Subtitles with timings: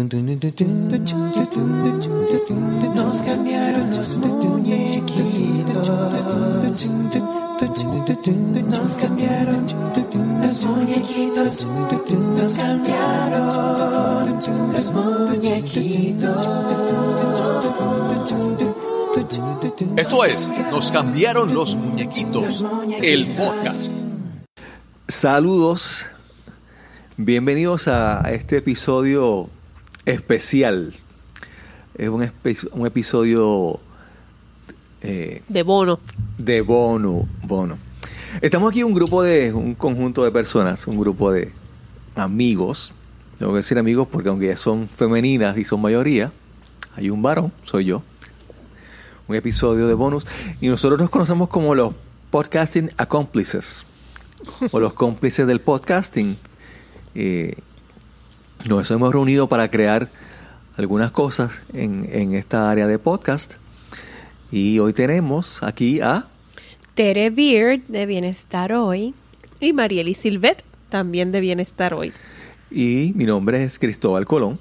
[0.00, 0.08] Nos
[3.22, 5.88] cambiaron los muñequitos.
[8.66, 11.66] Nos cambiaron los muñequitos.
[11.66, 13.52] Nos cambiaron
[14.72, 16.48] los muñequitos.
[19.96, 22.64] Esto es Nos cambiaron los muñequitos,
[23.02, 23.94] el podcast.
[25.08, 26.06] Saludos,
[27.18, 29.50] bienvenidos a este episodio
[30.06, 30.92] especial.
[31.96, 33.80] Es un, espe- un episodio
[35.02, 35.98] eh, de bono.
[36.38, 37.78] de bono, bono.
[38.40, 41.50] Estamos aquí un grupo de, un conjunto de personas, un grupo de
[42.14, 42.92] amigos.
[43.38, 46.32] Tengo que decir amigos porque aunque son femeninas y son mayoría,
[46.96, 48.02] hay un varón, soy yo.
[49.26, 50.26] Un episodio de bonus.
[50.60, 51.92] Y nosotros nos conocemos como los
[52.30, 53.84] podcasting accomplices.
[54.72, 56.36] o los cómplices del podcasting.
[57.14, 57.56] Eh,
[58.68, 60.08] nos hemos reunido para crear
[60.76, 63.54] algunas cosas en, en esta área de podcast.
[64.52, 66.26] Y hoy tenemos aquí a...
[66.94, 69.14] Tere Beard de Bienestar Hoy.
[69.60, 72.12] Y Marieli Silvet también de Bienestar Hoy.
[72.70, 74.58] Y mi nombre es Cristóbal Colón.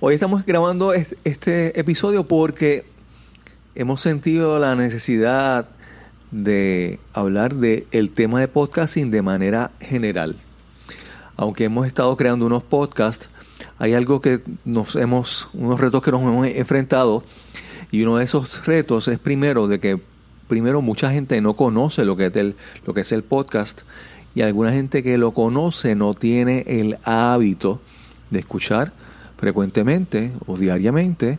[0.00, 2.84] Hoy estamos grabando es- este episodio porque
[3.74, 5.68] hemos sentido la necesidad
[6.30, 10.36] de hablar del el tema de podcasting de manera general.
[11.38, 13.30] Aunque hemos estado creando unos podcasts,
[13.78, 17.22] hay algo que nos hemos, unos retos que nos hemos enfrentado
[17.92, 20.00] y uno de esos retos es primero de que
[20.48, 23.82] primero mucha gente no conoce lo que es el, lo que es el podcast
[24.34, 27.80] y alguna gente que lo conoce no tiene el hábito
[28.30, 28.92] de escuchar
[29.36, 31.38] frecuentemente o diariamente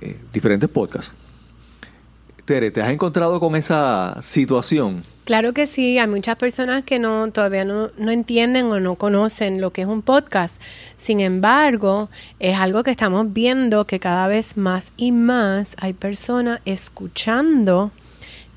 [0.00, 1.16] eh, diferentes podcasts.
[2.46, 5.02] Tere, ¿te has encontrado con esa situación?
[5.24, 9.60] Claro que sí, hay muchas personas que no todavía no, no entienden o no conocen
[9.60, 10.54] lo que es un podcast.
[10.96, 16.60] Sin embargo, es algo que estamos viendo que cada vez más y más hay personas
[16.64, 17.90] escuchando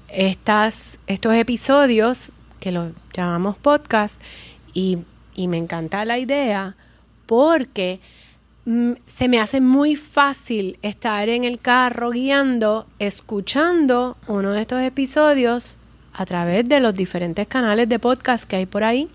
[0.07, 4.21] estas, estos episodios que los llamamos podcast
[4.71, 4.99] y,
[5.33, 6.75] y me encanta la idea
[7.25, 8.01] porque
[8.65, 15.77] se me hace muy fácil estar en el carro guiando, escuchando uno de estos episodios
[16.13, 19.07] a través de los diferentes canales de podcast que hay por ahí.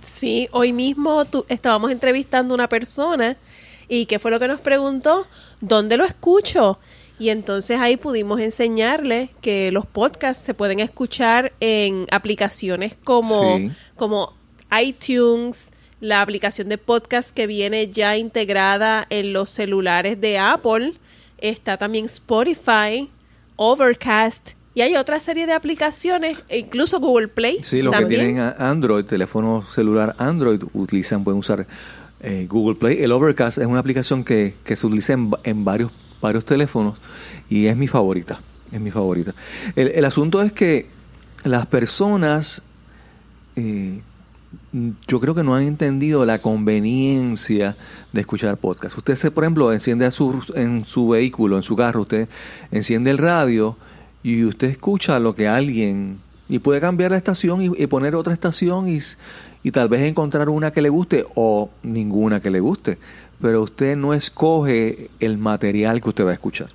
[0.00, 3.36] Sí, hoy mismo tu- estábamos entrevistando a una persona
[3.88, 5.26] y qué fue lo que nos preguntó,
[5.60, 6.78] ¿dónde lo escucho?
[7.18, 13.70] Y entonces ahí pudimos enseñarle que los podcasts se pueden escuchar en aplicaciones como, Sí.
[13.96, 14.34] como
[14.80, 15.72] iTunes,
[16.06, 20.94] la aplicación de podcast que viene ya integrada en los celulares de Apple,
[21.38, 23.10] está también Spotify,
[23.56, 27.58] Overcast, y hay otra serie de aplicaciones, e incluso Google Play.
[27.62, 31.66] Sí, los que tienen Android, teléfono celular Android, utilizan, pueden usar
[32.20, 33.02] eh, Google Play.
[33.02, 35.90] El Overcast es una aplicación que, que se utiliza en varios,
[36.20, 36.98] varios teléfonos
[37.48, 38.40] y es mi favorita.
[38.70, 39.34] Es mi favorita.
[39.74, 40.86] El, el asunto es que
[41.42, 42.62] las personas,
[43.56, 44.00] eh,
[45.06, 47.76] yo creo que no han entendido la conveniencia
[48.12, 48.96] de escuchar podcast.
[48.96, 52.28] Usted, se, por ejemplo, enciende a su, en su vehículo, en su carro, usted
[52.70, 53.76] enciende el radio
[54.22, 56.24] y usted escucha lo que alguien...
[56.48, 59.00] Y puede cambiar la estación y, poner otra estación y,
[59.64, 62.98] y tal vez encontrar una que le guste o ninguna que le guste.
[63.40, 66.68] Pero usted no escoge el material que usted va a escuchar.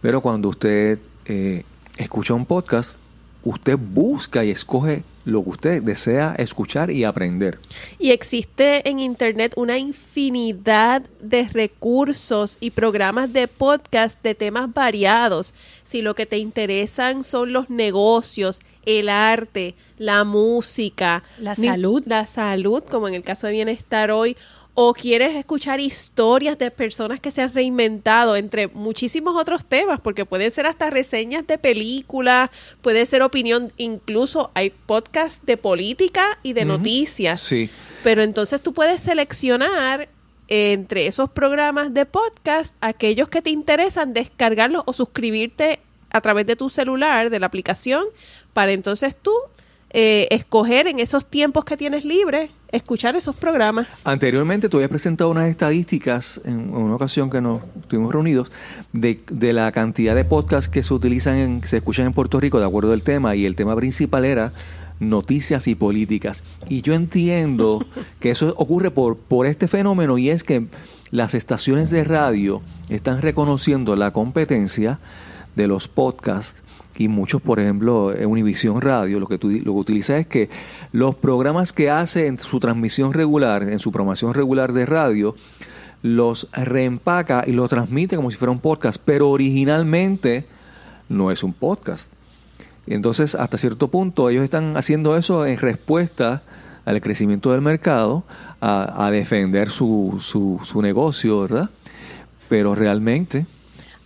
[0.00, 1.62] Pero cuando usted eh,
[1.98, 2.98] escucha un podcast,
[3.44, 7.58] usted busca y escoge lo que usted desea escuchar y aprender.
[7.98, 15.54] Y existe en Internet una infinidad de recursos y programas de podcast de temas variados.
[15.84, 22.02] Si lo que te interesan son los negocios, el arte, la música, La salud.
[22.06, 24.36] la salud, como en el caso de Bienestar Hoy,
[24.74, 30.24] o quieres escuchar historias de personas que se han reinventado, entre muchísimos otros temas, porque
[30.24, 32.50] pueden ser hasta reseñas de películas,
[32.80, 37.40] puede ser opinión, incluso hay podcasts de política y de noticias.
[37.40, 37.68] Sí.
[38.04, 40.08] Pero entonces tú puedes seleccionar
[40.48, 45.80] entre esos programas de podcast aquellos que te interesan, descargarlos o suscribirte
[46.10, 48.04] a través de tu celular, de la aplicación,
[48.52, 49.32] para entonces tú
[49.90, 54.02] eh, escoger en esos tiempos que tienes libre, escuchar esos programas.
[54.04, 58.52] Anteriormente tú habías presentado unas estadísticas en una ocasión que nos estuvimos reunidos
[58.92, 62.38] de, de la cantidad de podcasts que se utilizan, en, que se escuchan en Puerto
[62.38, 64.52] Rico de acuerdo al tema y el tema principal era
[65.00, 66.44] noticias y políticas.
[66.68, 67.84] Y yo entiendo
[68.20, 70.66] que eso ocurre por, por este fenómeno y es que
[71.10, 75.00] las estaciones de radio están reconociendo la competencia
[75.60, 76.62] de los podcasts
[76.96, 80.48] y muchos, por ejemplo, en Univisión Radio, lo que, tú, lo que utiliza es que
[80.92, 85.34] los programas que hace en su transmisión regular, en su programación regular de radio,
[86.02, 90.46] los reempaca y los transmite como si fuera un podcast, pero originalmente
[91.08, 92.10] no es un podcast.
[92.86, 96.42] Entonces, hasta cierto punto, ellos están haciendo eso en respuesta
[96.86, 98.24] al crecimiento del mercado,
[98.60, 101.70] a, a defender su, su, su negocio, ¿verdad?
[102.48, 103.46] Pero realmente,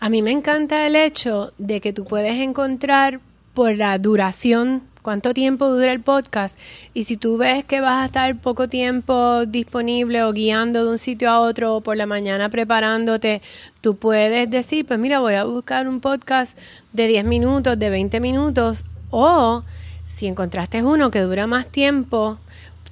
[0.05, 3.21] A mí me encanta el hecho de que tú puedes encontrar
[3.55, 6.59] por la duración, cuánto tiempo dura el podcast,
[6.93, 10.99] y si tú ves que vas a estar poco tiempo disponible o guiando de un
[10.99, 13.41] sitio a otro o por la mañana preparándote,
[13.81, 16.55] tú puedes decir, pues mira, voy a buscar un podcast
[16.93, 19.63] de 10 minutos, de 20 minutos, o
[20.05, 22.39] si encontraste uno que dura más tiempo,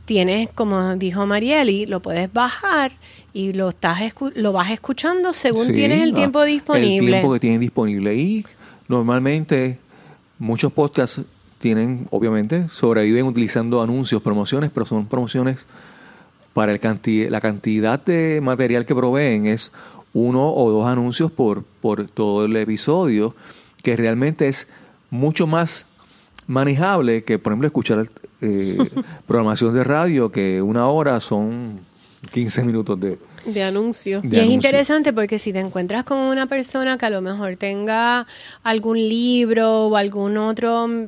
[0.04, 2.92] tienes, como dijo Marieli, lo puedes bajar
[3.32, 7.06] y lo estás escu- lo vas escuchando según Sí, tienes el tiempo disponible.
[7.06, 8.14] El tiempo que tienen disponible.
[8.14, 8.44] Y
[8.88, 9.78] normalmente
[10.38, 11.22] muchos podcasts
[11.58, 15.58] tienen, obviamente, sobreviven utilizando anuncios, promociones, pero son promociones
[16.52, 19.70] para el canti- la cantidad de material que proveen es
[20.12, 23.34] uno o dos anuncios por, por todo el episodio,
[23.82, 24.68] que realmente es
[25.08, 25.86] mucho más
[26.46, 28.06] manejable que, por ejemplo, escuchar
[28.40, 28.78] eh,
[29.26, 31.80] programación de radio, que una hora son
[32.32, 34.20] 15 minutos de, De anuncio.
[34.22, 37.56] de Y es interesante porque si te encuentras con una persona que a lo mejor
[37.56, 38.26] tenga
[38.62, 41.06] algún libro o algún otro mm,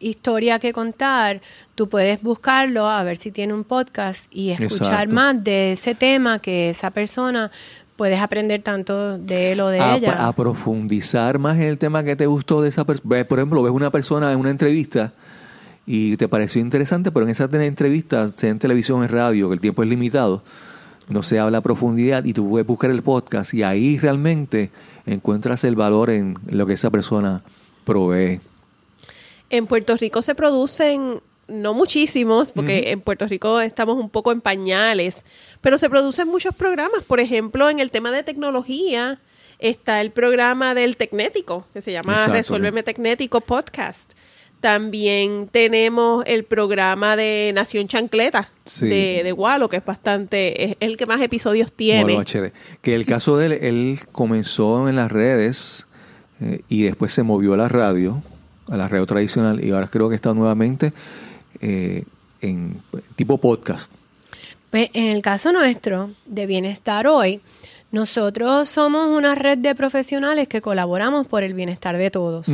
[0.00, 1.40] historia que contar,
[1.74, 5.14] tú puedes buscarlo a ver si tiene un podcast y escuchar Exacto.
[5.14, 7.50] más de ese tema que esa persona
[7.96, 10.26] puedes aprender tanto de él o de a, ella.
[10.26, 13.24] a profundizar más en el tema que te gustó de esa persona.
[13.24, 15.12] Por ejemplo, ves una persona en una entrevista
[15.86, 19.54] y te pareció interesante, pero en esa entrevista, sea en televisión o en radio, que
[19.54, 20.42] el tiempo es limitado,
[21.08, 24.70] no se habla a profundidad y tú puedes buscar el podcast y ahí realmente
[25.06, 27.42] encuentras el valor en lo que esa persona
[27.84, 28.40] provee.
[29.50, 34.40] En Puerto Rico se producen, no muchísimos, porque en Puerto Rico estamos un poco en
[34.40, 35.24] pañales,
[35.60, 37.02] pero se producen muchos programas.
[37.04, 39.20] Por ejemplo, en el tema de tecnología
[39.58, 42.32] está el programa del Tecnético, que se llama Exacto.
[42.32, 44.12] Resuélveme Tecnético Podcast.
[44.60, 48.88] También tenemos el programa de Nación Chancleta Sí.
[48.88, 52.24] de, de Walo, que es bastante, es el que más episodios tiene.
[52.80, 55.86] Que el caso de él, él comenzó en las redes
[56.40, 58.22] eh, y después se movió a la radio,
[58.70, 60.94] a la radio tradicional, y ahora creo que está nuevamente
[61.60, 62.04] eh,
[62.40, 62.82] en
[63.16, 63.90] tipo podcast.
[64.70, 67.40] Pues, en el caso nuestro de Bienestar Hoy,
[67.92, 72.48] nosotros somos una red de profesionales que colaboramos por el bienestar de todos.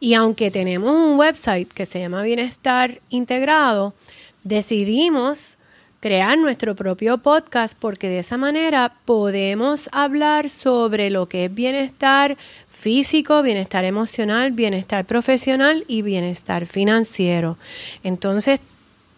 [0.00, 3.94] Y aunque tenemos un website que se llama Bienestar Integrado,
[4.42, 5.56] decidimos
[6.00, 12.36] crear nuestro propio podcast porque de esa manera podemos hablar sobre lo que es bienestar
[12.80, 17.58] físico, bienestar emocional, bienestar profesional y bienestar financiero.
[18.02, 18.58] Entonces,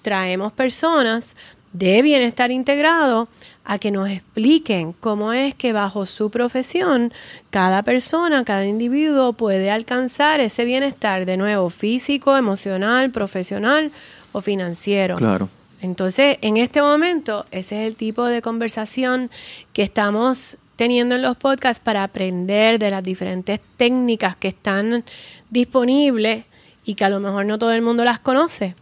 [0.02, 1.36] traemos personas
[1.72, 3.28] de bienestar integrado
[3.64, 7.12] a que nos expliquen cómo es que bajo su profesión
[7.50, 13.92] cada persona, cada individuo puede alcanzar ese bienestar de nuevo físico, emocional, profesional
[14.32, 15.16] o financiero.
[15.16, 15.48] Claro.
[15.80, 19.30] Entonces, en este momento, ese es el tipo de conversación
[19.72, 25.04] que estamos teniendo en los podcasts para aprender de las diferentes técnicas que están
[25.50, 26.44] disponibles
[26.84, 28.74] y que a lo mejor no todo el mundo las conoce.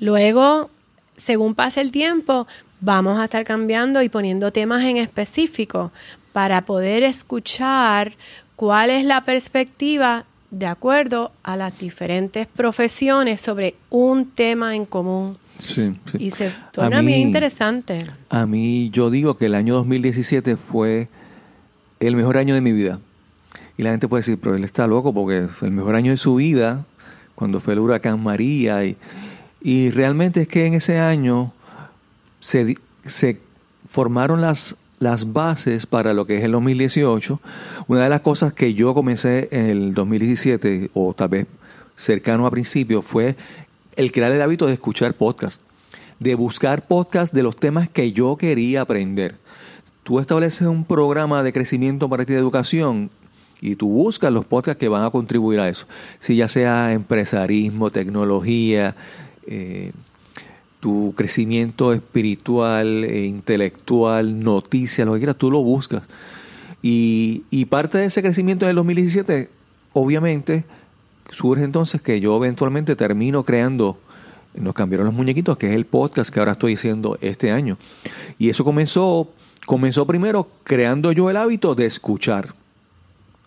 [0.00, 0.70] Luego,
[1.16, 2.46] según pase el tiempo,
[2.80, 5.90] vamos a estar cambiando y poniendo temas en específico
[6.32, 8.12] para poder escuchar
[8.56, 15.38] cuál es la perspectiva de acuerdo a las diferentes profesiones sobre un tema en común.
[15.58, 16.18] Sí, sí.
[16.18, 18.06] Y se A torna mí- bien interesante.
[18.28, 21.08] A mí, yo digo que el año 2017 fue
[22.06, 23.00] el mejor año de mi vida.
[23.76, 26.16] Y la gente puede decir, pero él está loco porque fue el mejor año de
[26.16, 26.84] su vida,
[27.34, 28.84] cuando fue el huracán María.
[28.84, 28.96] Y,
[29.60, 31.52] y realmente es que en ese año
[32.40, 33.40] se, se
[33.84, 37.40] formaron las, las bases para lo que es el 2018.
[37.88, 41.46] Una de las cosas que yo comencé en el 2017, o tal vez
[41.96, 43.36] cercano a principio, fue
[43.96, 45.62] el crear el hábito de escuchar podcast,
[46.20, 49.36] de buscar podcast de los temas que yo quería aprender.
[50.04, 53.10] Tú estableces un programa de crecimiento para ti de educación
[53.60, 55.86] y tú buscas los podcasts que van a contribuir a eso.
[56.20, 58.94] Si ya sea empresarismo, tecnología,
[59.46, 59.92] eh,
[60.80, 66.02] tu crecimiento espiritual, eh, intelectual, noticias, lo que quieras, tú lo buscas.
[66.82, 69.48] Y, y parte de ese crecimiento en el 2017,
[69.94, 70.64] obviamente,
[71.30, 73.98] surge entonces que yo eventualmente termino creando
[74.54, 77.78] Nos cambiaron los muñequitos, que es el podcast que ahora estoy haciendo este año.
[78.38, 79.30] Y eso comenzó,
[79.66, 82.54] comenzó primero creando yo el hábito de escuchar.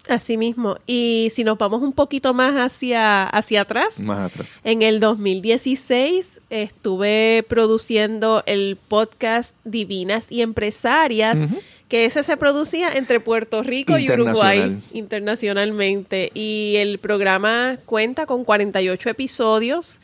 [0.08, 0.78] Así mismo.
[0.88, 4.58] Y si nos vamos un poquito más hacia, hacia atrás, Más atrás.
[4.64, 11.42] en el 2016 estuve produciendo el podcast Divinas y Empresarias.
[11.88, 14.10] Que ese se producía entre Puerto Rico y.
[14.10, 16.32] Uruguay internacionalmente.
[16.34, 20.00] Y el programa cuenta con 48 episodios,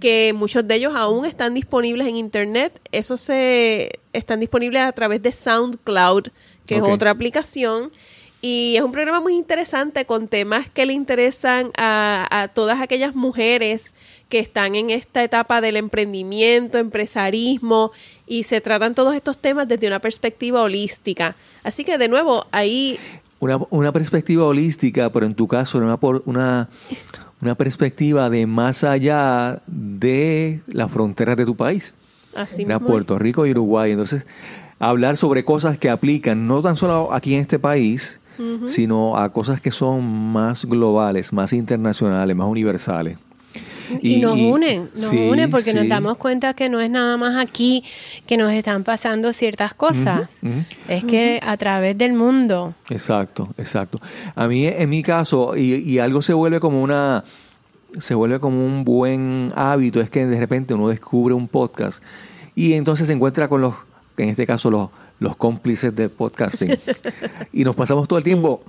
[0.00, 2.80] que muchos de ellos aún están disponibles en internet.
[2.92, 6.28] Esos se están disponibles a través de SoundCloud,
[6.66, 7.90] que es otra aplicación.
[8.40, 13.14] Y es un programa muy interesante con temas que le interesan a, a todas aquellas
[13.14, 13.94] mujeres
[14.28, 17.92] que están en esta etapa del emprendimiento, empresarismo,
[18.26, 21.36] y se tratan todos estos temas desde una perspectiva holística.
[21.62, 22.98] Así que de nuevo, ahí
[23.40, 26.68] Una, una perspectiva holística, pero en tu caso una, por- una,
[27.42, 31.94] una perspectiva de más allá de las fronteras de tu país.
[32.34, 32.88] así Era mismo.
[32.88, 33.92] Puerto Rico y Uruguay.
[33.92, 34.26] Entonces,
[34.78, 38.18] hablar sobre cosas que aplican no tan solo aquí en este país,
[38.66, 40.02] sino a cosas que son
[40.32, 43.16] más globales, más internacionales, más universales.
[44.00, 47.36] Y, nos unen, nos sí, unen porque nos damos cuenta que no es nada más
[47.36, 47.84] aquí
[48.26, 50.40] que nos están pasando ciertas cosas.
[50.88, 52.74] Es que a través del mundo.
[52.90, 54.00] Exacto, exacto.
[54.34, 57.24] A mí, en mi caso, y, y algo se vuelve como una,
[57.98, 62.02] se vuelve como un buen hábito, es que de repente uno descubre un podcast
[62.54, 63.74] y entonces se encuentra con los,
[64.16, 66.78] en este caso, los, los cómplices del podcasting.
[67.52, 68.62] y nos pasamos todo el tiempo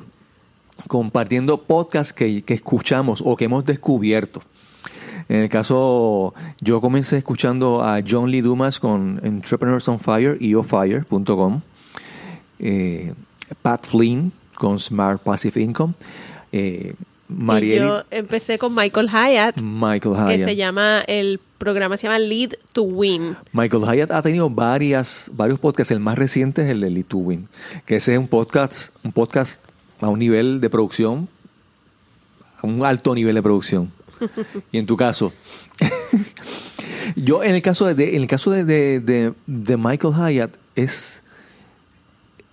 [0.87, 4.41] compartiendo podcasts que, que escuchamos o que hemos descubierto.
[5.27, 11.61] En el caso, yo comencé escuchando a John Lee Dumas con Entrepreneurs on Fire, eofire.com.
[12.59, 13.13] Eh,
[13.61, 15.93] Pat Flynn con Smart Passive Income.
[16.51, 16.93] Eh,
[17.27, 20.47] Y yo empecé con Michael Hyatt, Michael que Hyatt.
[20.47, 23.35] se llama, el programa se llama Lead to Win.
[23.51, 25.89] Michael Hyatt ha tenido varias, varios podcasts.
[25.91, 27.47] El más reciente es el de Lead to Win,
[27.87, 29.59] que ese es un podcast, un podcast
[30.01, 31.27] a un nivel de producción,
[32.61, 33.91] a un alto nivel de producción.
[34.71, 35.33] Y en tu caso,
[37.15, 41.23] yo en el caso de, en el caso de, de- de- Michael Hyatt es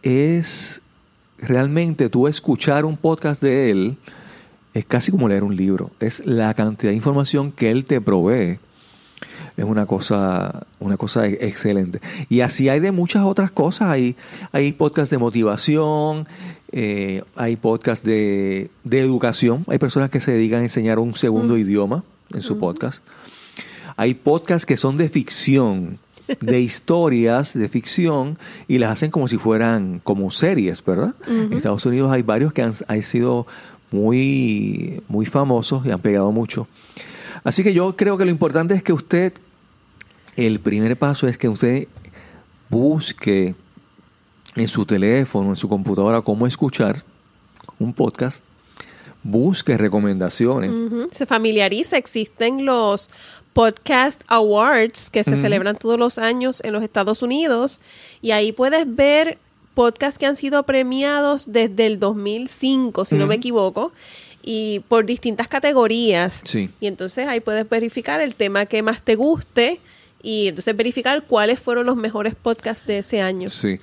[0.03, 0.81] es
[1.39, 3.97] realmente tú escuchar un podcast de él
[4.75, 5.91] es casi como leer un libro.
[6.01, 8.59] Es la cantidad de información que él te provee
[9.57, 12.01] es una cosa, una cosa e- excelente.
[12.31, 13.91] Y así hay de muchas otras cosas.
[13.91, 14.17] Hay,
[14.51, 16.27] hay podcasts de motivación,
[16.73, 19.65] eh, hay podcasts de, de educación.
[19.69, 22.03] Hay personas que se dedican a enseñar un segundo idioma
[22.33, 23.05] en su podcast.
[23.97, 25.99] Hay podcasts que son de ficción,
[26.41, 28.39] de historias de ficción,
[28.69, 31.15] y las hacen como si fueran como series, ¿verdad?
[31.29, 33.47] En Estados Unidos hay varios que han, han sido
[33.91, 36.67] muy, muy famosos y han pegado mucho.
[37.45, 39.35] Así que yo creo que lo importante es que usted,
[40.37, 41.89] el primer paso es que usted
[42.71, 43.55] busque
[44.55, 47.03] en su teléfono, en su computadora, cómo escuchar
[47.79, 48.45] un podcast,
[49.23, 50.71] busque recomendaciones.
[51.13, 53.09] Se familiariza, existen los
[53.53, 57.81] Podcast Awards que se celebran todos los años en los Estados Unidos
[58.23, 59.39] y ahí puedes ver
[59.75, 63.93] podcasts que han sido premiados desde el 2005, si no me equivoco,
[64.43, 66.43] y por distintas categorías.
[66.45, 66.71] Sí.
[66.81, 69.81] Y entonces ahí puedes verificar el tema que más te guste
[70.23, 73.49] y entonces verificar cuáles fueron los mejores podcasts de ese año.
[73.49, 73.79] Sí.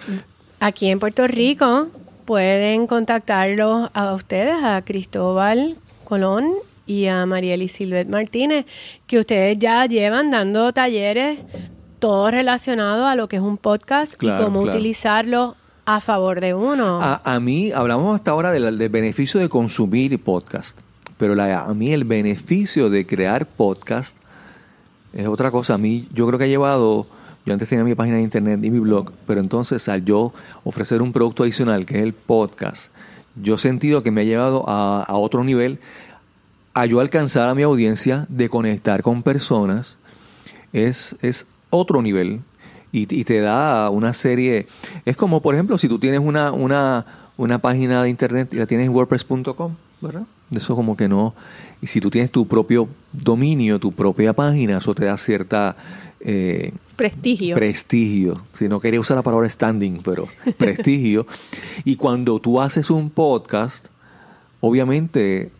[0.59, 1.87] Aquí en Puerto Rico
[2.25, 6.53] pueden contactarlos a ustedes, a Cristóbal Colón
[6.85, 8.65] y a Marieli Silvet Martínez,
[9.07, 11.39] que ustedes ya llevan dando talleres
[11.99, 14.77] todo relacionado a lo que es un podcast Claro, y cómo claro.
[14.77, 16.99] utilizarlo a favor de uno.
[17.01, 20.77] A, a mí, hablamos hasta ahora del, del beneficio de consumir podcast,
[21.17, 24.17] pero la- a mí el beneficio de crear podcast
[25.13, 25.75] es otra cosa.
[25.75, 27.07] A mí, yo creo que ha llevado,
[27.49, 31.01] yo antes tenía mi página de internet y mi blog, pero entonces al yo ofrecer
[31.01, 32.91] un producto adicional, que es el podcast,
[33.41, 35.79] yo he sentido que me ha llevado a, otro nivel,
[36.75, 39.97] a yo alcanzar a mi audiencia, de conectar con personas,
[40.73, 42.41] es, es otro nivel
[42.91, 44.67] y, y te da una serie.
[45.05, 48.67] Es como, por ejemplo, si tú tienes una, una, una página de internet y la
[48.67, 50.27] tienes en WordPress.com, ¿verdad?
[50.51, 51.33] Eso como que no.
[51.81, 55.75] Y si tú tienes tu propio dominio, tu propia página, eso te da cierta
[56.21, 57.55] eh, Prestigio.
[57.55, 58.45] prestigio.
[58.53, 61.25] Si no quería usar la palabra standing, pero prestigio.
[61.85, 63.87] y cuando tú haces un podcast,
[64.59, 65.51] obviamente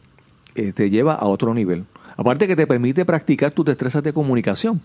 [0.55, 1.85] eh, te lleva a otro nivel.
[2.17, 4.81] Aparte que te permite practicar tus destrezas de comunicación.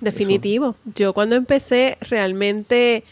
[0.00, 0.76] Definitivo.
[0.94, 3.04] Yo cuando empecé realmente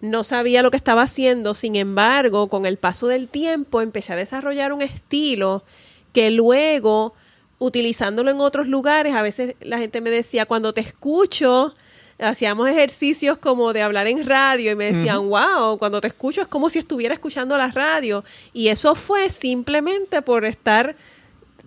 [0.00, 4.16] no sabía lo que estaba haciendo, sin embargo, con el paso del tiempo empecé a
[4.16, 5.64] desarrollar un estilo
[6.12, 7.14] que luego,
[7.60, 11.74] utilizándolo en otros lugares, a veces la gente me decía, cuando te escucho,
[12.18, 16.48] hacíamos ejercicios como de hablar en radio y me decían, wow, cuando te escucho es
[16.48, 18.24] como si estuviera escuchando la radio.
[18.52, 20.96] Y eso fue simplemente por estar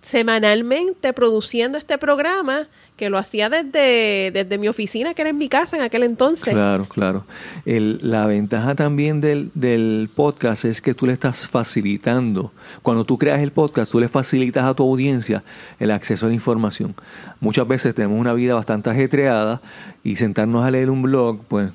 [0.04, 5.50] semanalmente produciendo este programa que lo hacía desde, desde mi oficina, que era en mi
[5.50, 6.54] casa en aquel entonces.
[6.54, 7.26] Claro, claro.
[7.66, 12.52] La ventaja también del, del podcast es que tú le estás facilitando.
[12.82, 15.44] Cuando tú creas el podcast, tú le facilitas a tu audiencia
[15.80, 16.94] el acceso a la información.
[17.40, 19.62] Muchas veces tenemos una vida bastante ajetreada
[20.04, 21.72] y sentarnos a leer un blog, pues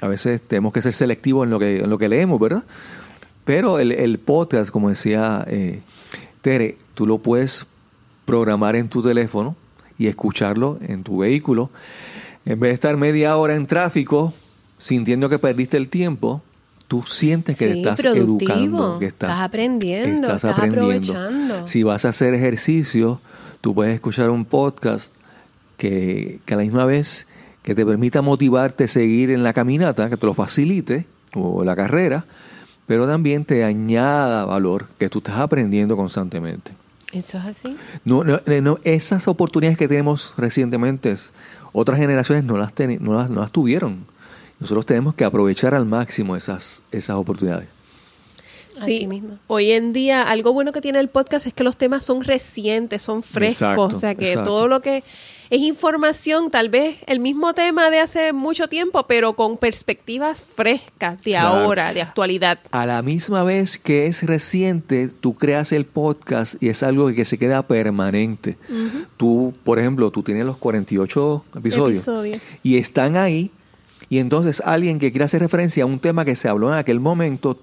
[0.00, 2.64] a veces tenemos que ser selectivos en lo que, en lo que leemos, ¿verdad?
[3.44, 5.80] Pero el, el podcast, como decía eh,
[6.42, 7.66] Tere, tú lo puedes
[8.24, 9.56] programar en tu teléfono
[9.98, 11.70] y escucharlo en tu vehículo.
[12.44, 14.32] En vez de estar media hora en tráfico,
[14.78, 16.42] sintiendo que perdiste el tiempo,
[16.88, 21.66] tú sientes que Sí, estás productivo, educando, que estás aprendiendo, estás aprovechando.
[21.66, 23.20] Si vas a hacer ejercicio,
[23.60, 25.14] tú puedes escuchar un podcast
[25.76, 27.26] que, que a la misma vez
[27.62, 31.76] que te permita motivarte a seguir en la caminata, que te lo facilite, o la
[31.76, 32.24] carrera,
[32.86, 36.72] pero también te añada valor que tú estás aprendiendo constantemente.
[37.12, 37.76] Eso es así.
[38.04, 41.14] No, no, eh, no, esas oportunidades que tenemos recientemente,
[41.72, 44.06] otras generaciones no las, teni- no las, no las tuvieron.
[44.60, 47.68] Nosotros tenemos que aprovechar al máximo esas, esas oportunidades.
[48.74, 49.38] Sí, Así mismo.
[49.48, 53.02] hoy en día algo bueno que tiene el podcast es que los temas son recientes,
[53.02, 54.50] son frescos, Exacto, o sea que exacto.
[54.50, 55.04] todo lo que
[55.50, 61.18] es información, tal vez el mismo tema de hace mucho tiempo, pero con perspectivas frescas
[61.18, 61.48] de Claro.
[61.48, 62.58] ahora, de actualidad.
[62.70, 67.26] A la misma vez que es reciente, tú creas el podcast y es algo que
[67.26, 68.56] se queda permanente.
[69.18, 72.40] Tú, por ejemplo, tú tienes los 48 episodios, Episodios.
[72.62, 73.50] y están ahí
[74.08, 77.00] y entonces alguien que quiera hacer referencia a un tema que se habló en aquel
[77.00, 77.58] momento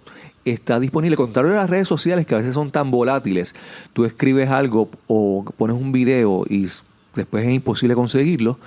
[0.46, 1.16] está disponible.
[1.16, 3.56] Contrario a las redes sociales que a veces son tan volátiles,
[3.94, 6.68] tú escribes algo o pones un video y
[7.16, 8.60] después es imposible conseguirlo.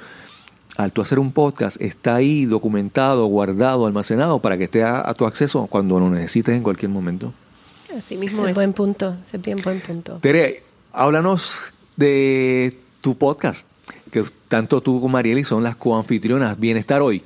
[0.76, 5.12] Al tú hacer un podcast, está ahí documentado, guardado, almacenado para que esté a, a
[5.12, 7.35] tu acceso cuando lo necesites en cualquier momento.
[7.97, 8.55] Así mismo es es.
[8.55, 10.17] buen punto, es bien buen punto.
[10.19, 10.62] Tere,
[10.93, 13.67] háblanos de tu podcast,
[14.11, 17.23] que tanto tú como Marieli son las coanfitrionas Bienestar Hoy.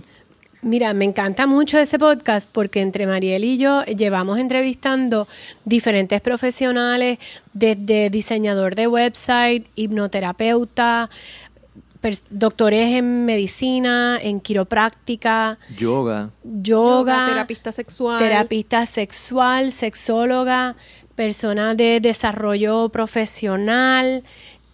[0.66, 5.28] Mira, me encanta mucho ese podcast porque entre Mariel y yo llevamos entrevistando
[5.64, 7.20] diferentes profesionales,
[7.52, 11.08] desde diseñador de website, hipnoterapeuta,
[12.30, 16.30] doctores en medicina, en quiropráctica, Yoga.
[16.42, 18.18] yoga, terapista sexual.
[18.18, 20.74] terapista sexual, sexóloga,
[21.14, 24.24] persona de desarrollo profesional,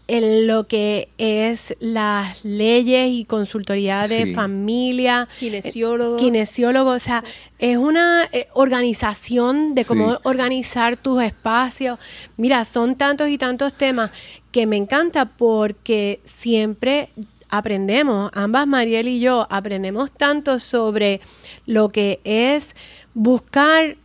[0.09, 4.35] en lo que es las leyes y consultoría de Sí.
[4.35, 6.17] familia, Kinesiólogo.
[6.17, 7.23] eh, kinesiólogo, o sea,
[7.59, 10.19] es una eh, organización de cómo Sí.
[10.25, 11.99] organizar tus espacios.
[12.37, 14.11] Mira, son tantos y tantos temas
[14.51, 17.11] que me encanta porque siempre
[17.49, 21.21] aprendemos, ambas Mariel y yo aprendemos tanto sobre
[21.67, 22.75] lo que es
[23.15, 23.97] buscar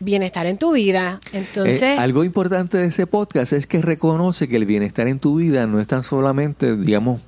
[0.00, 1.20] bienestar en tu vida.
[1.32, 5.36] Entonces, Eh, algo importante de ese podcast es que reconoce que el bienestar en tu
[5.36, 7.20] vida no es tan solamente, digamos,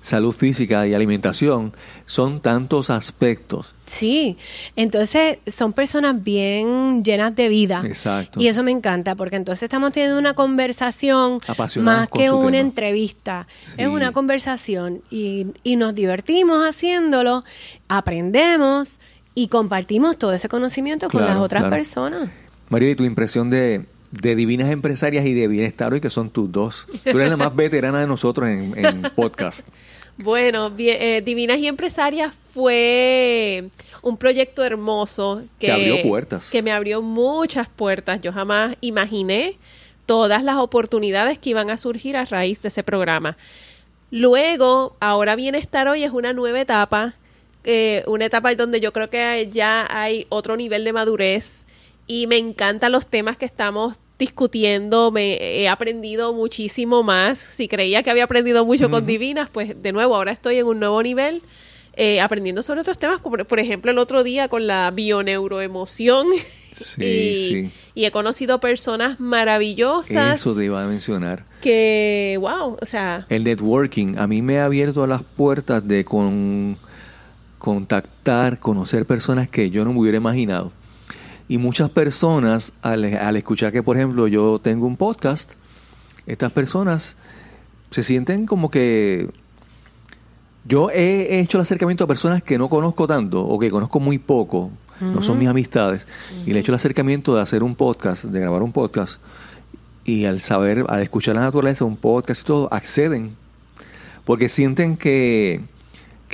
[0.00, 1.72] salud física y alimentación,
[2.04, 3.74] son tantos aspectos.
[3.86, 4.36] Sí,
[4.76, 7.82] entonces son personas bien llenas de vida.
[7.86, 8.38] Exacto.
[8.38, 11.40] Y eso me encanta, porque entonces estamos teniendo una conversación
[11.80, 12.58] más que una tema.
[12.58, 13.46] entrevista.
[13.60, 13.76] Sí.
[13.78, 17.42] Es una conversación y, y nos divertimos haciéndolo,
[17.88, 18.98] aprendemos
[19.34, 21.76] y compartimos todo ese conocimiento con las otras claro.
[21.76, 22.30] personas.
[22.68, 26.50] María, ¿y tu impresión de, de Divinas Empresarias y de Bienestar Hoy, que son tus
[26.50, 26.86] dos?
[27.04, 29.66] Tú eres la más veterana de nosotros en, en podcast.
[30.16, 33.68] Bueno, bien, eh, Divinas y Empresarias fue
[34.00, 36.50] un proyecto hermoso que abrió puertas.
[36.50, 38.20] Que me abrió muchas puertas.
[38.22, 39.58] Yo jamás imaginé
[40.06, 43.36] todas las oportunidades que iban a surgir a raíz de ese programa.
[44.10, 47.14] Luego, ahora Bienestar Hoy es una nueva etapa,
[47.64, 51.64] eh, una etapa donde yo creo que ya hay otro nivel de madurez
[52.06, 57.38] y me encantan los temas que estamos discutiendo, me he aprendido muchísimo más.
[57.38, 60.78] Si creía que había aprendido mucho con Divinas, pues de nuevo, ahora estoy en un
[60.78, 61.42] nuevo nivel.
[61.96, 66.26] eh, aprendiendo sobre otros temas, como por ejemplo el otro día con la bioneuroemoción.
[66.72, 67.70] Sí, y, sí.
[67.94, 71.44] y he conocido personas maravillosas Eso te iba a mencionar.
[71.62, 76.76] que, wow, o sea, El networking a mí me ha abierto las puertas de con,
[77.64, 80.70] contactar, conocer personas que yo no me hubiera imaginado.
[81.48, 85.54] Y muchas personas, al, al escuchar que, por ejemplo, yo tengo un podcast,
[86.26, 87.16] estas personas
[87.90, 89.30] se sienten como que...
[90.66, 94.18] Yo he hecho el acercamiento a personas que no conozco tanto o que conozco muy
[94.18, 96.06] poco, no son mis amistades,
[96.44, 99.22] y le he hecho el acercamiento de hacer un podcast, de grabar un podcast,
[100.04, 103.36] y al saber, al escuchar la naturaleza, un podcast y todo, acceden.
[104.26, 105.62] Porque sienten que,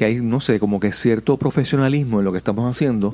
[0.01, 3.13] que hay, no sé, como que cierto profesionalismo en lo que estamos haciendo,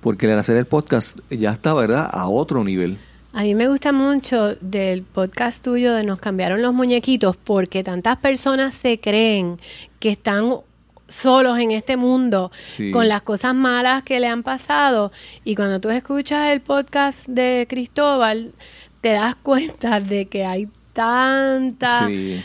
[0.00, 2.96] porque al hacer el podcast ya está, ¿verdad?, a otro nivel.
[3.34, 8.16] A mí me gusta mucho del podcast tuyo de Nos cambiaron los muñequitos porque tantas
[8.16, 9.58] personas se creen
[10.00, 10.54] que están
[11.06, 12.90] solos en este mundo Sí.
[12.92, 15.12] con las cosas malas que le han pasado
[15.44, 18.52] y cuando tú escuchas el podcast de Cristóbal
[19.02, 22.40] te das cuenta de que hay tanta Sí.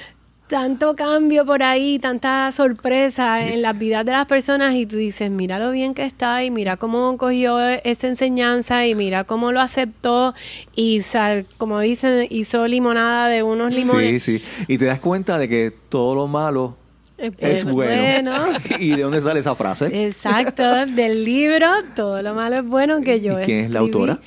[0.47, 3.53] Tanto cambio por ahí, tanta sorpresa Sí.
[3.53, 6.51] en las vidas de las personas y tú dices, mira lo bien que está y
[6.51, 10.33] mira cómo cogió esa enseñanza y mira cómo lo aceptó
[10.75, 14.23] y sal- como dicen, hizo limonada de unos Sí, limones.
[14.23, 14.41] sí.
[14.69, 16.77] Y te das cuenta de que todo lo malo
[17.17, 18.31] es, bueno.
[18.79, 20.05] ¿Y de dónde sale esa frase?
[20.05, 24.19] Exacto, del libro Todo lo malo es bueno que yo ¿Y quién es la autora?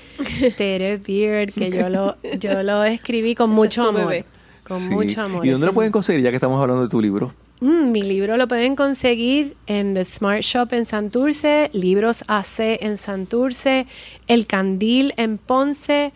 [0.58, 4.02] Tere Beard, que yo lo, yo lo escribí con mucho amor.
[4.08, 4.24] bebé.
[4.70, 4.88] Con Sí.
[4.90, 5.44] mucho amor.
[5.46, 7.34] ¿Y dónde lo pueden conseguir ya que estamos hablando de tu libro?
[7.60, 12.96] Mm, mi libro lo pueden conseguir en The Smart Shop en Santurce, Libros AC en
[12.96, 13.86] Santurce,
[14.28, 16.12] El Candil en Ponce,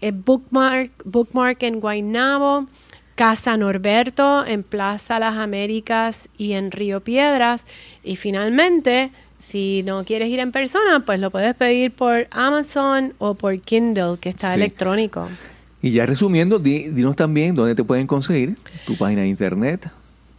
[0.00, 2.66] eh, Bookmark, Bookmark en Guaynabo,
[3.14, 7.64] Casa Norberto en Plaza Las Américas y en Río Piedras.
[8.02, 13.34] Y finalmente, si no quieres ir en persona, pues lo puedes pedir por Amazon o
[13.34, 14.54] por Kindle, que está Sí.
[14.56, 15.28] electrónico.
[15.82, 18.54] Y ya resumiendo, di- dinos también dónde te pueden conseguir
[18.86, 19.90] tu página de internet.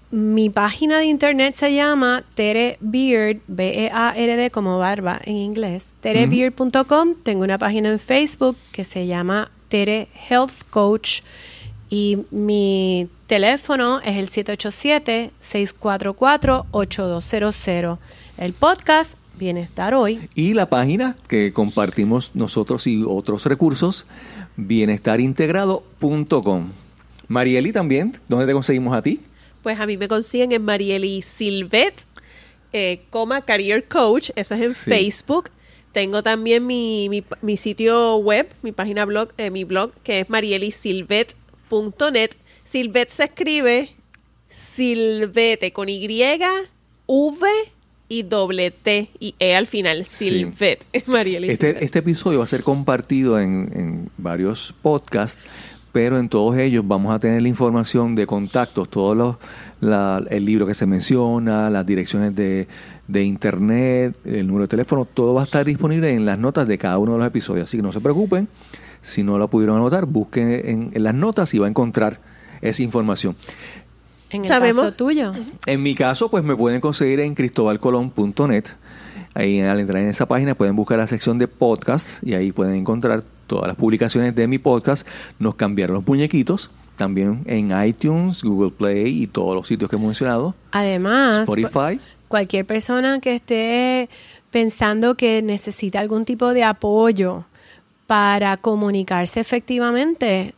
[0.10, 7.16] Mi página de internet se llama Tere Beard, B-E-A-R-D como barba en inglés, terebeard.com.
[7.24, 11.22] Tengo una página en Facebook que se llama Tere Health Coach
[11.90, 14.30] y mi teléfono es el
[16.72, 17.98] 787-644-8200.
[18.38, 20.30] El podcast Bienestar Hoy.
[20.36, 24.06] Y la página que compartimos nosotros y otros recursos,
[24.56, 26.72] bienestarintegrado.com.
[27.28, 29.20] Marieli también, ¿dónde te conseguimos a ti?
[29.62, 32.06] Pues a mí me consiguen en Marieli Silvet,
[32.74, 34.90] eh, coma Career Coach, eso es en Sí.
[34.90, 35.50] Facebook.
[35.94, 40.30] Tengo también mi, mi, mi sitio web, mi página blog, eh, mi blog, que es
[40.30, 42.32] marielisilvet.net.
[42.64, 43.92] Silvet se escribe
[44.50, 46.08] Silvete con Y,
[47.08, 47.48] V
[48.14, 50.06] y doble T y E al final.
[50.06, 50.30] Sí.
[50.30, 50.84] Silvet.
[50.94, 51.50] Silvet.
[51.50, 55.40] Este, este episodio va a ser compartido en, en varios podcasts,
[55.92, 59.36] pero en todos ellos vamos a tener la información de contactos, todos los,
[59.80, 62.68] la- el libro que se menciona, las direcciones de,
[63.08, 66.78] de internet, el número de teléfono, todo va a estar disponible en las notas de
[66.78, 67.68] cada uno de los episodios.
[67.70, 68.48] Así que no se preocupen,
[69.02, 72.20] si no lo pudieron anotar, busquen en, en las notas y va a encontrar
[72.62, 73.36] esa información.
[74.34, 75.32] En el Sabemos- caso tuyo.
[75.66, 78.66] En mi caso, pues me pueden conseguir en cristobalcolón.net.
[79.36, 82.76] Ahí al entrar en esa página pueden buscar la sección de podcast y ahí pueden
[82.76, 85.08] encontrar todas las publicaciones de mi podcast.
[85.40, 86.70] Nos cambiaron los muñequitos.
[86.96, 90.54] También en iTunes, Google Play y todos los sitios que he mencionado.
[90.72, 92.00] Además, Spotify.
[92.28, 94.10] cualquier persona que esté
[94.52, 97.46] pensando que necesita algún tipo de apoyo
[98.06, 100.54] para comunicarse efectivamente,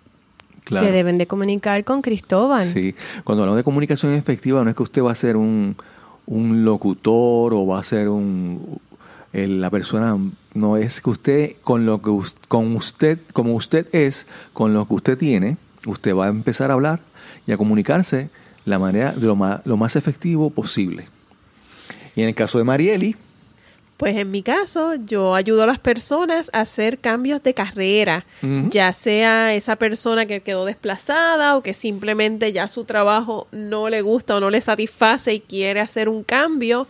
[0.66, 0.88] Claro.
[0.88, 2.66] se deben de comunicar con Cristóbal.
[2.66, 5.76] Sí, cuando hablamos de comunicación efectiva, no es que usted va a ser un,
[6.26, 8.80] un locutor o va a ser un
[9.44, 10.18] la persona,
[10.54, 12.12] no es que usted con lo que
[12.48, 16.76] con usted, como usted es, con lo que usted tiene, usted va a empezar a
[16.76, 17.02] hablar
[17.46, 18.30] y a comunicarse
[18.64, 21.08] la manera de lo más, lo más efectivo posible.
[22.16, 23.16] Y en el caso de Marieli,
[23.98, 28.26] Pues en mi caso, yo ayudo a las personas a hacer cambios de carrera,
[28.70, 34.02] ya sea esa persona que quedó desplazada o que simplemente ya su trabajo no le
[34.02, 36.88] gusta o no le satisface y quiere hacer un cambio.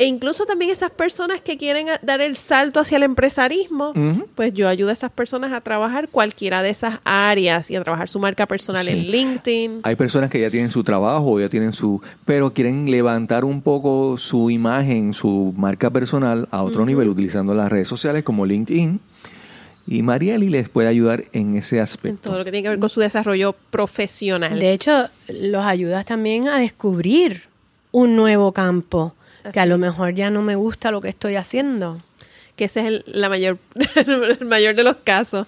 [0.00, 3.92] E incluso también esas personas que quieren a- dar el salto hacia el empresarismo,
[4.34, 8.08] pues yo ayudo a esas personas a trabajar cualquiera de esas áreas y a trabajar
[8.08, 8.92] su marca personal Sí.
[8.92, 9.80] en LinkedIn.
[9.82, 14.16] Hay personas que ya tienen su trabajo, ya tienen su, pero quieren levantar un poco
[14.16, 19.00] su imagen, su marca personal a otro nivel utilizando las redes sociales como LinkedIn.
[19.86, 22.28] Y Marieli les puede ayudar en ese En aspecto.
[22.30, 24.58] todo lo que tiene que ver con su desarrollo profesional.
[24.58, 27.42] De hecho, los ayudas también a descubrir
[27.92, 29.14] un nuevo campo,
[29.52, 32.02] que a lo mejor ya no me gusta lo que estoy haciendo.
[32.56, 33.58] que ese es el, la mayor,
[33.94, 35.46] el mayor de los casos,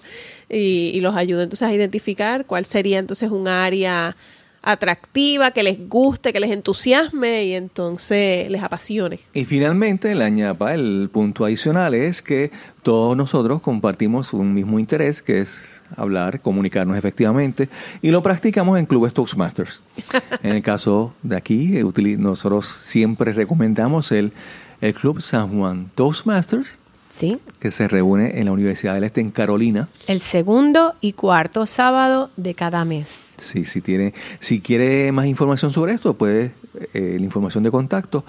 [0.49, 4.15] y, y los ayuda entonces a identificar cuál sería entonces un área
[4.63, 9.19] atractiva, que les guste, que les entusiasme y entonces les apasione.
[9.33, 15.21] Y finalmente, la ñapa, el punto adicional es que todos nosotros compartimos un mismo interés,
[15.21, 17.69] que es hablar, comunicarnos efectivamente,
[18.01, 19.81] y lo practicamos en clubes Toastmasters.
[20.43, 24.31] en el caso de aquí, eh, nosotros siempre recomendamos el,
[24.79, 26.79] el Club San Juan Toastmasters,
[27.13, 27.37] ¿Sí?
[27.59, 29.87] que se reúne en la Universidad del Este en Carolina.
[30.07, 33.35] El segundo y cuarto sábado de cada mes.
[33.37, 36.53] Sí, si tiene, si quiere más información sobre esto, puede,
[36.95, 38.25] eh, la información de contacto,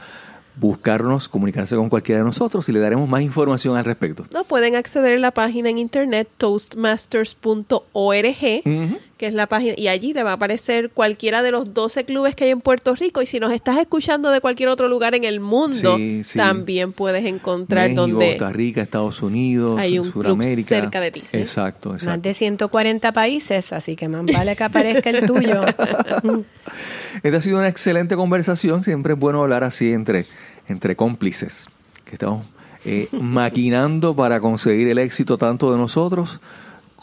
[0.57, 4.27] buscarnos, comunicarse con cualquiera de nosotros y le daremos más información al respecto.
[4.33, 8.99] No, pueden acceder a la página en internet toastmasters.org.
[9.17, 12.35] que es la página, y allí le va a aparecer cualquiera de los 12 clubes
[12.35, 13.23] que hay en Puerto Rico.
[13.23, 16.39] Y si nos estás escuchando de cualquier otro lugar en el mundo, Sí, sí.
[16.39, 21.21] también puedes encontrar México, donde Costa Rica, Estados Unidos, Hay un club cerca de ti.
[21.21, 21.37] Sí.
[21.37, 22.29] Exacto, Más exacto.
[22.29, 25.63] de 140 países, así que más vale que aparezca el tuyo.
[27.23, 28.83] Esta ha sido una excelente conversación.
[28.83, 30.27] Siempre es bueno hablar así entre,
[30.69, 31.67] entre cómplices,
[32.05, 32.45] que estamos
[32.85, 36.41] eh, maquinando para conseguir el éxito tanto de nosotros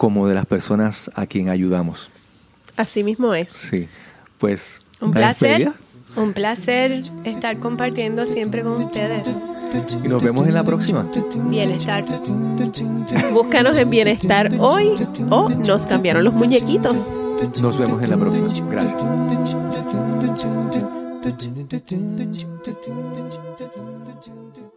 [0.02, 2.10] como de las personas a quien ayudamos.
[2.76, 3.54] así mismo es.
[3.54, 3.88] Sí,
[4.40, 4.68] pues
[5.00, 5.74] Un la placer.
[6.16, 9.28] Un placer estar compartiendo siempre con ustedes.
[10.04, 11.06] Y nos vemos en la próxima.
[11.48, 12.04] Bienestar.
[13.32, 14.94] Búscanos en Bienestar hoy
[15.30, 16.98] o nos cambiaron los muñequitos.
[17.62, 18.48] Nos vemos en la próxima.
[18.72, 19.04] Gracias.
[23.86, 24.71] Gracias.